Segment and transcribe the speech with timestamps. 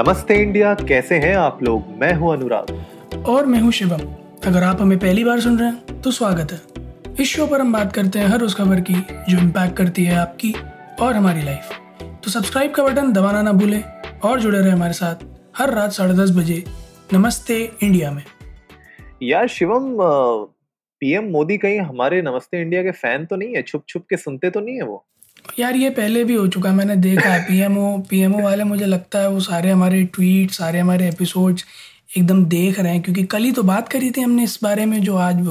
[0.00, 1.88] नमस्ते इंडिया कैसे हैं आप लोग?
[2.00, 4.00] मैं हूँ अनुराग। और मैं हूँ शिवम।
[4.46, 7.72] अगर आप हमें पहली बार सुन रहे हैं तो स्वागत है। इस शो पर हम
[7.72, 8.94] बात करते हैं हर उस खबर की
[9.28, 10.54] जो इम्पैक्ट करती है आपकी
[11.00, 11.68] और हमारी लाइफ
[12.24, 13.82] तो सब्सक्राइब का बटन दबाना ना भूलें
[14.24, 15.26] और जुड़े रहे हमारे साथ
[15.58, 16.62] हर रात साढ़े दस बजे
[17.12, 18.22] नमस्ते इंडिया में।
[19.22, 23.62] यार शिवम पीएम मोदी कहीं हमारे नमस्ते इंडिया के फ़ैन तो नहीं है?
[23.62, 25.04] छुप छुप के सुनते तो नहीं है वो?
[25.58, 29.18] यार ये पहले भी हो चुका है, मैंने देखा है। पीएमओ पीएमओ वाले मुझे लगता
[29.18, 31.64] है वो सारे हमारे ट्वीट सारे हमारे एपिसोड्स
[32.18, 35.00] एकदम देख रहे हैं, क्योंकि कल ही तो बात करी थी हमने इस बारे में
[35.00, 35.46] जो आज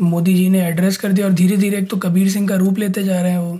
[0.00, 2.78] मोदी जी ने एड्रेस कर दिया और धीरे धीरे एक तो कबीर सिंह का रूप
[2.78, 3.58] लेते जा रहे हैं वो।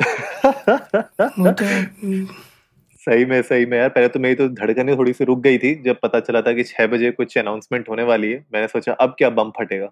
[1.39, 1.65] वो तो
[3.01, 5.75] सही में सही में यार, पहले तो मेरी तो धड़कने थोड़ी सी रुक गई थी,
[5.85, 9.15] जब पता चला था कि छह बजे कुछ अनाउंसमेंट होने वाली है। मैंने सोचा, अब
[9.19, 9.89] क्या बम फटेगा?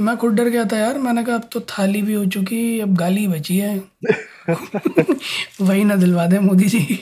[0.00, 2.94] मैं खुद डर गया था यार, मैंने कहा अब तो थाली भी हो चुकी, अब
[2.94, 3.76] गाली बची है।
[5.60, 6.98] वही ना दिलवा दे मोदी जी।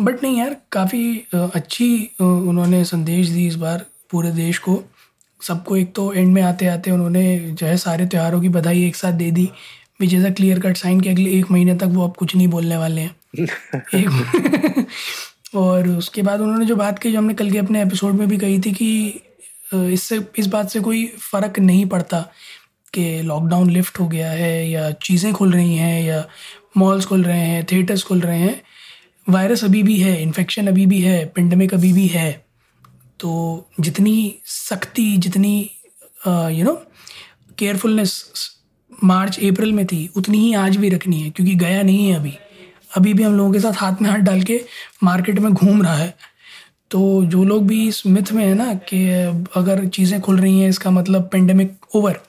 [0.00, 4.82] बट नहीं यार, काफ़ी अच्छी उन्होंने संदेश दी इस बार पूरे देश को।
[5.40, 8.96] सबको एक तो एंड में आते आते उन्होंने जो है सारे त्योहारों की बधाई एक
[8.96, 9.50] साथ दे दी
[10.00, 12.48] which is a clear cut sign कि अगले एक महीने तक वो अब कुछ नहीं
[12.48, 13.16] बोलने वाले हैं।
[13.94, 14.86] एक
[15.54, 18.36] और उसके बाद उन्होंने जो बात की जो हमने कल के अपने एपिसोड में भी
[18.38, 19.20] कही थी कि
[19.74, 22.20] इससे, इस बात से कोई फ़र्क नहीं पड़ता
[22.94, 26.24] कि लॉकडाउन लिफ्ट हो गया है या चीज़ें खुल रही हैं या
[26.76, 28.60] मॉल्स खुल रहे हैं थिएटर्स खुल रहे हैं।
[29.26, 32.32] वायरस अभी भी है इन्फेक्शन अभी भी है पेंडेमिक अभी भी है।
[33.20, 35.70] तो जितनी सख्ती, जितनी
[36.26, 36.74] you know
[37.58, 38.24] carefulness
[39.04, 42.32] March, April में थी, उतनी ही आज भी रखनी है, क्योंकि गया नहीं है अभी।
[42.96, 44.60] अभी भी हम लोगों के साथ हाथ में हाथ डाल के
[45.02, 46.14] मार्केट में घूम रहा है।
[46.92, 49.04] तो जो लोग भी इस मिथ में है ना कि
[49.56, 52.20] अगर चीज़ें खुल रही हैं, इसका मतलब पेंडेमिक ओवर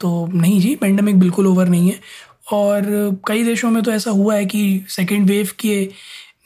[0.00, 1.98] तो नहीं जी पेंडेमिक बिल्कुल ओवर नहीं है।
[2.52, 2.84] और
[3.28, 5.80] कई देशों में तो ऐसा हुआ है कि सेकेंड वेव के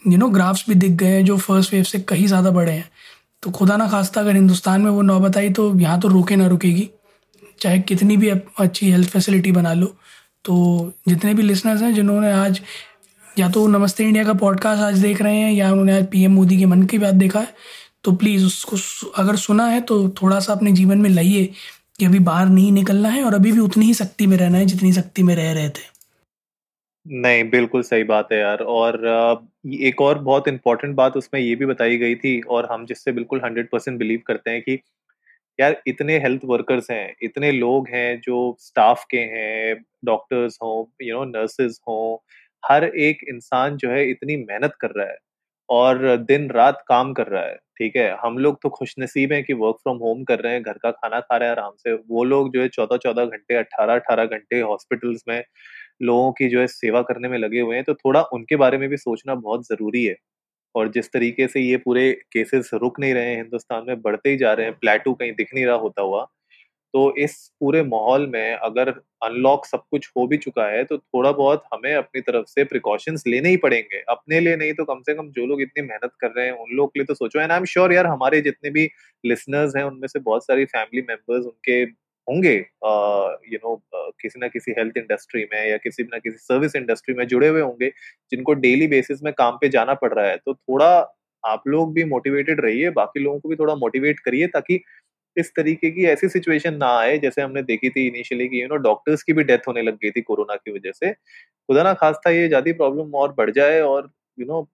[0.07, 2.89] यू नो ग्राफ्स भी दिख गए हैं जो फ़र्स्ट वेव से कहीं ज़्यादा बड़े हैं।
[3.43, 6.47] तो खुदा ना खास्ता, अगर हिंदुस्तान में वो नौबत आई तो यहाँ तो रुके ना
[6.47, 6.89] रुकेगी।
[7.61, 9.87] चाहे कितनी भी अच्छी हेल्थ फैसिलिटी बना लो।
[10.44, 12.61] तो जितने भी लिसनर्स हैं, जिन्होंने आज
[13.39, 16.59] या तो नमस्ते इंडिया का पॉडकास्ट आज देख रहे हैं, या उन्होंने आज पीएम मोदी
[16.59, 17.49] के मन की बात देखा है
[18.05, 18.77] तो प्लीज़ उसको
[19.11, 21.45] अगर सुना है तो थोड़ा सा अपने जीवन में लाइए
[21.99, 24.67] कि अभी बाहर नहीं निकलना है और अभी भी उतनी ही शक्ति में रहना है
[24.67, 25.85] जितनी शक्ति में रह रहे थे।
[27.07, 28.95] नहीं, बिल्कुल सही बात है यार। और
[29.67, 33.41] एक और बहुत इंपॉर्टेंट बात उसमें ये भी बताई गई थी और हम जिससे बिल्कुल
[33.45, 34.79] हंड्रेड परसेंट बिलीव करते हैं कि
[35.61, 41.15] यार इतने हेल्थ वर्कर्स हैं, इतने लोग हैं जो स्टाफ के हैं डॉक्टर्स हों यू
[41.15, 42.27] नो नर्सेज हों
[42.62, 45.17] हर एक इंसान जो है इतनी मेहनत कर रहा है
[45.69, 48.11] और दिन रात काम कर रहा है ठीक है?
[48.22, 50.91] हम लोग तो खुश नसीब हैं कि वर्क फ्रॉम होम कर रहे हैं घर का
[50.93, 54.25] खाना खा रहे हैं आराम से। वो लोग जो है चौदह चौदह घंटे अट्ठारह अट्ठारह
[54.27, 55.43] घंटे हॉस्पिटल्स में
[56.03, 58.88] लोगों की जो है सेवा करने में लगे हुए हैं। तो थोड़ा उनके बारे में
[58.91, 60.17] भी सोचना बहुत ज़रूरी है।
[60.75, 64.37] और जिस तरीके से ये पूरे केसेस रुक नहीं रहे हैं हिंदुस्तान में बढ़ते ही
[64.38, 66.27] जा रहे हैं। प्लेटू कहीं दिख नहीं रहा होता हुआ।
[66.97, 68.89] तो इस पूरे माहौल में अगर
[69.25, 73.25] अनलॉक सब कुछ हो भी चुका है तो थोड़ा बहुत हमें अपनी तरफ़ से प्रिकॉशंस
[73.27, 76.31] लेने ही पड़ेंगे। अपने लिए नहीं तो कम से कम जो लोग इतनी मेहनत कर
[76.31, 78.71] रहे हैं, उन लोग के लिए तो सोचो। एंड आई एम श्योर यार हमारे जितने
[78.71, 78.89] भी
[79.25, 81.83] लिसनर्स हैं, उनमें से बहुत सारी फैमिली मेंबर्स उनके
[82.29, 82.55] होंगे।
[83.53, 83.77] यू नो
[84.21, 87.61] किसी ना किसी हेल्थ इंडस्ट्री में या किसी ना किसी सर्विस इंडस्ट्री में जुड़े हुए
[87.61, 87.93] होंगे,
[88.33, 90.89] जिनको डेली बेसिस में काम पे जाना पड़ रहा है। तो थोड़ा
[91.45, 94.77] आप लोग भी मोटिवेटेड रहिए, बाकी लोगों को भी थोड़ा मोटिवेट करिए, ताकि
[95.37, 98.77] इस तरीके की ऐसी सिचुएशन ना आए, जैसे हमने देखी थी इनिशियली कि यू नो
[98.83, 102.21] डॉक्टर्स की भी डेथ होने लग गई थी कोरोना की वजह से। खुदा ना खास
[102.27, 104.67] था ये ज़्यादा प्रॉब्लम और बढ़ जाए और यू नो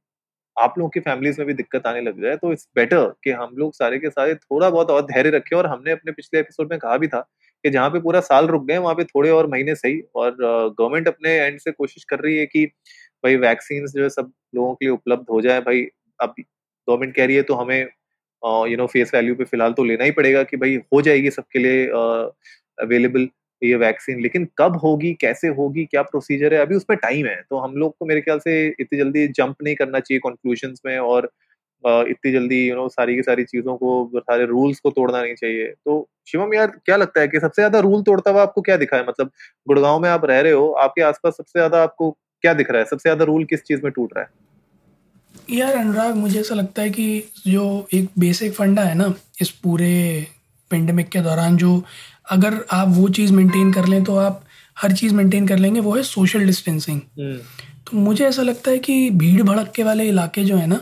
[0.57, 3.55] आप लोगों की फैमिलीज़ में भी दिक्कत आने लग जाए तो इट्स बेटर कि हम
[3.59, 6.79] लोग सारे के सारे थोड़ा बहुत और धैर्य रखें। और हमने अपने पिछले एपिसोड में
[6.79, 7.21] कहा भी था
[7.65, 11.09] कि जहाँ पे पूरा साल रुक गए, वहाँ पे थोड़े और महीने सही। और गवर्नमेंट
[11.09, 12.65] अपने एंड से कोशिश कर रही है कि
[13.25, 15.83] भाई वैक्सीन जो है सब लोगों के लिए उपलब्ध हो जाए। भाई
[16.21, 17.89] अब गवर्नमेंट कह रही है तो हमें
[18.43, 21.59] यू नो फेस वैल्यू पे फ़िलहाल तो लेना ही पड़ेगा कि भाई हो जाएगी सबके
[21.59, 23.29] लिए अवेलेबल
[23.63, 27.59] ये वैक्सीन लेकिन कब होगी, कैसे होगी, क्या प्रोसीजर है, अभी उसमें टाइम है। तो
[27.59, 31.31] हम लोग को मेरे ख्याल से इतनी जल्दी जंप नहीं करना चाहिए कंक्लूजन्स में और
[31.85, 35.67] इतनी जल्दी यू नो सारी की सारी चीज़ों को, सारे रूल्स को तोड़ना नहीं चाहिए।
[35.85, 38.97] तो शिवम यार, क्या लगता है कि सबसे ज़्यादा रूल तोड़ता हुआ आपको क्या दिखा
[38.97, 39.07] है?
[39.09, 39.31] मतलब
[39.67, 42.11] गुड़गांव में आप रह रहे हो, आपके आसपास सबसे ज़्यादा आपको
[42.45, 42.85] क्या दिख रहा है?
[42.87, 44.31] सबसे ज़्यादा रूल किस चीज़ में टूट रहा है?
[45.53, 50.27] यार अनुराग मुझे ऐसा लगता है कि जो एक बेसिक फंडा है ना इस पूरे
[50.71, 51.83] पेंडेमिक के दौरान जो
[52.31, 54.45] अगर आप वो चीज़ मेंटेन कर लें तो आप
[54.83, 57.37] हर चीज़ मेंटेन कर लेंगे वो है सोशल डिस्टेंसिंग हम्म।
[57.91, 60.81] तो मुझे ऐसा लगता है कि भीड़ भड़क के वाले इलाके जो है ना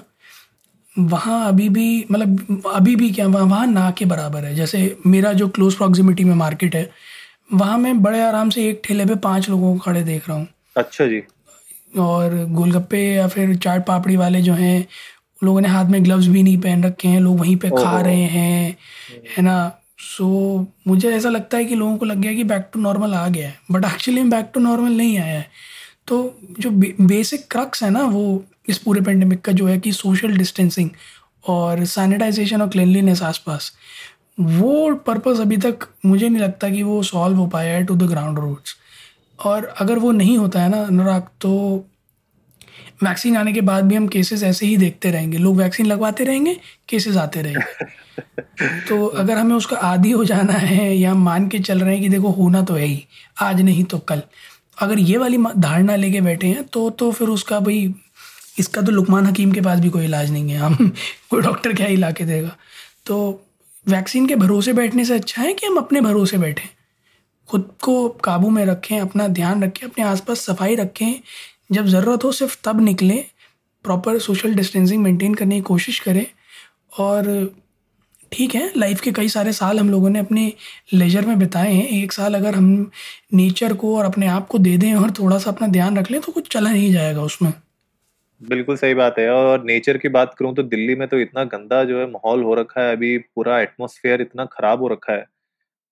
[0.99, 5.33] वहाँ अभी भी मतलब अभी भी क्या वहाँ वहाँ ना के बराबर है। जैसे मेरा
[5.33, 6.91] जो क्लोज प्रॉक्सिमिटी में मार्केट है
[7.53, 10.49] वहाँ मैं बड़े आराम से एक ठेले पे पाँच लोगों को खड़े देख रहा हूँ।
[10.77, 11.23] अच्छा जी।
[11.99, 14.87] और गोलगप्पे या फिर चाट पापड़ी वाले जो हैं
[15.45, 18.23] लोगों ने हाथ में ग्लव्स भी नहीं पहन रखे हैं लोग वहीं पे खा रहे
[18.23, 19.73] हैं हम्म, है ना?
[19.99, 23.15] सो so, मुझे ऐसा लगता है कि लोगों को लग गया कि बैक टू नॉर्मल
[23.15, 25.47] आ गया है। But actually back to normal नहीं आया है।
[26.07, 29.93] तो जो बे, बेसिक क्रक्स है ना वो इस पूरे पेंडेमिक का जो है कि
[29.93, 30.91] सोशल डिस्टेंसिंग
[31.49, 33.73] और सैनिटाइजेशन और क्लिनलीनेस आसपास
[34.41, 38.03] वो पर्पस अभी तक मुझे नहीं लगता कि वो सॉल्व हो पाया है टू द
[38.03, 38.77] ग्राउंड रूट्स
[39.45, 41.87] और अगर वो नहीं होता है ना अनुराग तो
[43.03, 46.57] वैक्सीन आने के बाद भी हम केसेस ऐसे ही देखते रहेंगे। लोग वैक्सीन लगवाते रहेंगे
[46.89, 47.85] केसेस आते रहेंगे।
[48.89, 52.03] तो अगर हमें उसका आदि हो जाना है या हम मान के चल रहे हैं
[52.03, 53.07] कि देखो होना तो है ही
[53.41, 54.23] आज नहीं तो कल।
[54.79, 57.95] अगर ये वाली धारणा लेके बैठे हैं तो तो फिर उसका भाई
[58.59, 60.93] इसका तो लुकमान हकीम के पास भी कोई इलाज नहीं है। हम
[61.31, 62.57] कोई डॉक्टर क्या ही के देगा।
[63.07, 63.47] तो
[63.89, 66.69] वैक्सीन के भरोसे बैठने से अच्छा है कि हम अपने भरोसे बैठें?
[67.51, 71.15] खुद को काबू में रखें, अपना ध्यान रखें, अपने आसपास सफ़ाई रखें।
[71.73, 73.25] जब ज़रूरत हो, सिर्फ़ तब निकलें।
[73.85, 76.27] प्रॉपर सोशल डिस्टेंसिंग मेंटेन करने की कोशिश करें।
[76.99, 77.55] और
[78.33, 80.53] ठीक है लाइफ के कई सारे साल हम लोगों ने अपने
[80.93, 82.91] लेजर में बिताए हैं। एक साल अगर हम
[83.35, 86.21] नेचर को और अपने आप को दे दें और थोड़ा सा अपना ध्यान रख लें
[86.21, 87.53] तो कुछ चला नहीं जाएगा उसमें।
[88.41, 91.85] बिल्कुल सही बात है। और नेचर की बात करूँ तो दिल्ली में तो इतना गंदा
[91.85, 95.25] जो है माहौल हो रखा है। अभी पूरा एटमॉस्फेयर इतना खराब हो रखा है।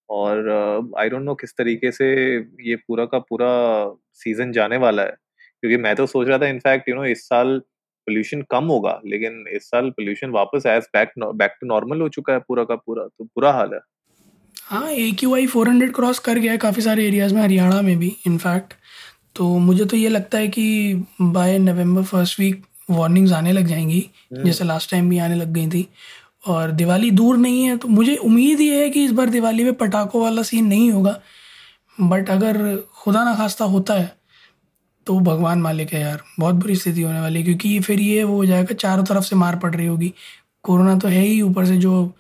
[0.09, 2.07] और आई डोंट नो किस तरीके से
[2.65, 3.49] ये पूरा का पूरा
[4.15, 5.17] सीज़न जाने वाला है।
[5.63, 7.59] क्योंकि मैं तो सोच रहा था इनफैक्ट यू नो इस साल
[8.07, 12.33] पोल्यूशन कम होगा लेकिन इस साल पोल्यूशन वापस as back back to normal हो चुका
[12.33, 13.81] है पूरा का पूरा तो बुरा हाल है।
[14.67, 17.81] हाँ A Q I four hundred cross कर गया है काफ़ी सारे एरियाज़ में हरियाणा
[17.83, 18.75] में भी इनफैक्ट
[19.37, 24.01] तो मुझे तो ये लगता है कि by November first week warnings आने लग जाएँगी
[24.45, 25.87] जैसे लास्ट टाइम भी आने लग गई थी।
[26.49, 29.75] और दिवाली दूर नहीं है तो मुझे उम्मीद ये है कि इस बार दिवाली में
[29.75, 31.19] पटाखों वाला सीन नहीं होगा।
[31.99, 34.17] बट अगर खुदा ना खास्ता होता है
[35.07, 38.37] तो भगवान मालिक है यार। बहुत बुरी स्थिति होने वाली है क्योंकि फिर ये वो
[38.37, 40.13] हो जाएगा चारों तरफ़ से मार पड़ रही होगी।
[40.65, 42.13] कोरोना तो है ही ऊपर से जो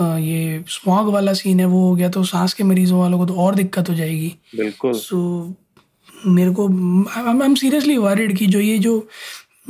[0.00, 3.34] ये स्मॉग वाला सीन है वो हो गया तो सांस के मरीजों वालों को तो
[3.36, 6.66] और दिक्कत हो जाएगी। बिल्कुल। सो so, मेरे को
[7.10, 8.98] आई एम सीरियसली वरिड कि जो ये जो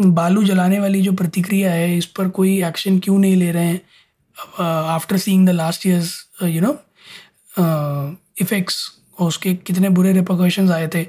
[0.00, 3.80] बालू जलाने वाली जो प्रतिक्रिया है इस पर कोई एक्शन क्यों नहीं ले रहे हैं?
[4.56, 6.72] After seeing the last years you know
[8.42, 8.84] effects
[9.18, 11.02] और उसके कितने बुरे रिपोकशंस आए थे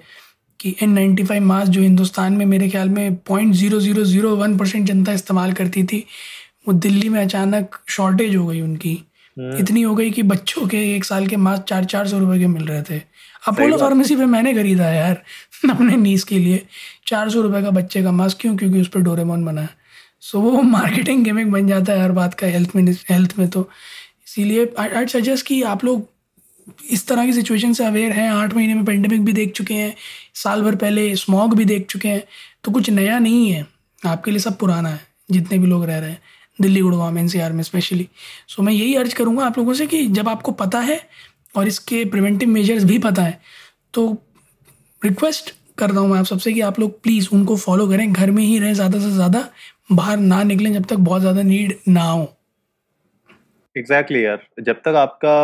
[0.59, 4.35] कि एन नाइन्टी फाइव मास्क जो हिंदुस्तान में मेरे ख्याल में point zero zero zero
[4.35, 6.05] one percent जनता इस्तेमाल करती थी
[6.67, 8.93] वो दिल्ली में अचानक शॉर्टेज हो गई उनकी।
[9.37, 12.39] हम्म, इतनी हो गई कि बच्चों के एक साल के मास्क चार चार सौ रुपये
[12.39, 13.01] के मिल रहे थे।
[13.47, 15.23] अपोलो फार्मेसी पे मैंने खरीदा है यार।
[15.69, 16.67] अपने नीस के लिए
[17.07, 18.57] चार सौ रुपये का बच्चे का मास्क क्यों?
[18.57, 19.69] क्योंकि उस पर डोरेमोन बना है।
[20.21, 23.69] सो वो मार्केटिंग गेमिंग बन जाता है हर बात का हेल्थ में हेल्थ में तो।
[24.27, 26.09] इसीलिए आई सजेस्ट कि आप लोग
[26.89, 29.95] इस तरह की सिचुएशन से अवेयर हैं। आठ महीने में पेंडेमिक भी देख चुके हैं।
[30.33, 32.23] साल भर पहले स्मॉग भी देख चुके हैं।
[32.63, 33.67] तो कुछ नया नहीं है।
[34.05, 34.99] आपके लिए सब पुराना है
[35.31, 36.21] जितने भी लोग रह रहे हैं।
[36.61, 38.09] दिल्ली गुड़गांव एनसीआर में स्पेशली
[38.47, 41.09] सो so, मैं यही अर्ज़ करूँगा आप लोगों से कि जब आपको पता है
[41.53, 43.39] और इसके प्रिवेंटिव मेजर्स भी पता है।
[43.93, 44.07] तो
[45.01, 48.31] रिक्वेस्ट कर रहा हूँ मैं आप सबसे कि आप लोग प्लीज़ उनको फॉलो करें। घर
[48.31, 49.47] में ही रहें, ज़्यादा से ज़्यादा
[49.91, 52.33] बाहर ना निकलें जब तक बहुत ज़्यादा नीड ना हो।
[53.75, 55.35] एग्जैक्टली यार। जब तक आपका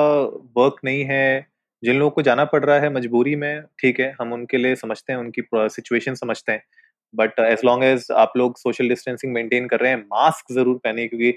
[0.57, 1.47] वर्क नहीं है,
[1.83, 5.13] जिन लोगों को जाना पड़ रहा है मजबूरी में, ठीक है, हम उनके लिए समझते
[5.13, 6.63] हैं, उनकी सिचुएशन समझते हैं।
[7.13, 11.07] बट एज लॉन्ग एज आप लोग सोशल डिस्टेंसिंग मेंटेन कर रहे हैं मास्क ज़रूर पहने
[11.07, 11.33] क्योंकि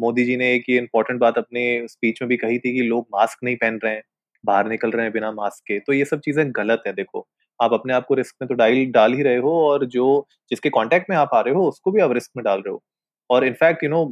[0.00, 3.06] मोदी जी ने एक ये इंपॉर्टेंट बात अपने स्पीच में भी कही थी कि लोग
[3.14, 4.02] मास्क नहीं पहन रहे हैं
[4.44, 7.26] बाहर निकल रहे हैं बिना मास्क के। तो ये सब चीज़ें गलत है देखो।
[7.60, 10.06] आप अपने आप को रिस्क में तो डाल डाल ही रहे हो और जो
[10.50, 12.82] जिसके कांटेक्ट में आप आ रहे हो उसको भी आप रिस्क में डाल रहे हो।
[13.30, 14.02] और इनफैक्ट यू नो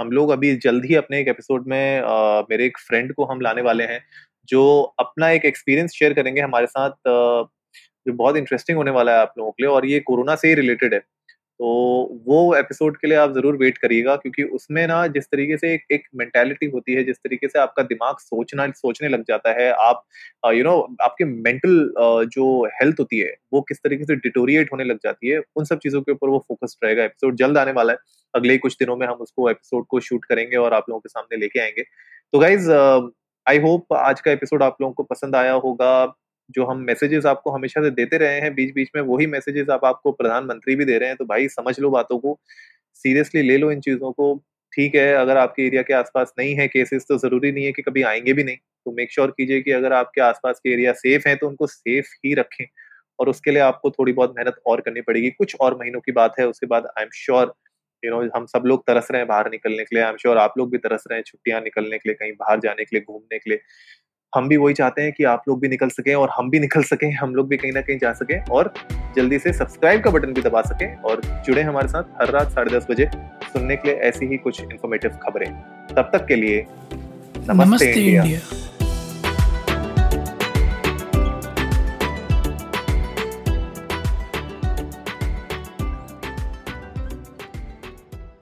[0.00, 3.40] हम लोग अभी जल्द ही अपने एक एपिसोड में अ, मेरे एक फ्रेंड को हम
[3.40, 4.00] लाने वाले हैं
[4.48, 4.62] जो
[5.00, 7.48] अपना एक एक्सपीरियंस शेयर करेंगे हमारे साथ अ,
[8.06, 10.54] जो बहुत इंटरेस्टिंग होने वाला है आप लोगों के लिए, और ये कोरोना से ही
[10.54, 11.00] रिलेटेड है।
[11.60, 11.66] तो
[12.26, 15.84] वो एपिसोड के लिए आप ज़रूर वेट करिएगा, क्योंकि उसमें ना जिस तरीके से एक
[15.92, 20.04] एक मेंटालिटी होती है, जिस तरीके से आपका दिमाग सोचना, सोचने लग जाता है, आप
[20.54, 21.94] यू नो आपके मेंटल
[22.32, 25.78] जो हेल्थ होती है, वो किस तरीके से डिटोरिएट होने लग जाती है, उन सब
[25.78, 27.98] चीज़ों के ऊपर वो फोकस्ड रहेगा। एपिसोड जल्द आने वाला है।
[28.34, 31.36] अगले कुछ दिनों में हम उसको एपिसोड को शूट करेंगे और आप लोगों के सामने
[31.38, 31.82] लेके आएँगे।
[32.32, 32.70] तो गाइज़
[33.46, 36.04] आई होप आज का एपिसोड आप लोगों को पसंद आया होगा।
[36.50, 39.84] जो हम मैसेजेस आपको हमेशा से देते रहे हैं बीच बीच में वही मैसेजेस आप
[39.84, 42.38] आपको प्रधानमंत्री भी दे रहे हैं तो भाई समझ लो बातों को।
[42.94, 44.34] सीरियसली ले लो इन चीज़ों को।
[44.72, 47.82] ठीक है, अगर आपके एरिया के आसपास नहीं है केसेस तो ज़रूरी नहीं है कि
[47.82, 51.28] कभी आएँगे भी नहीं। तो मेक श्योर कीजिए कि अगर आपके आसपास के एरिया सेफ़
[51.28, 52.64] है तो उनको सेफ़ ही रखें।
[53.18, 56.34] और उसके लिए आपको थोड़ी बहुत मेहनत और करनी पड़ेगी। कुछ और महीनों की बात
[56.40, 57.54] है, उसके बाद I am sure
[58.02, 60.38] you know हम सब लोग तरस रहे हैं बाहर निकलने के लिए। आई एम श्योर
[60.38, 63.04] आप लोग भी तरस रहे हैं छुट्टियाँ निकलने के लिए, कहीं बाहर जाने के लिए,
[63.08, 63.60] घूमने के लिए।
[64.32, 66.82] हम भी वही चाहते हैं कि आप लोग भी निकल सकें और हम भी निकल
[66.82, 68.72] सकें हम लोग भी कहीं ना कहीं जा सकें और
[69.16, 72.76] जल्दी से सब्सक्राइब का बटन भी दबा सकें और जुड़े हमारे साथ हर रात साढ़े
[72.76, 73.08] दस बजे
[73.52, 75.50] सुनने के लिए ऐसी ही कुछ इन्फॉर्मेटिव खबरें
[75.94, 78.65] तब तक के लिए नमस्ते, नमस्ते इंडिया, इंडिया।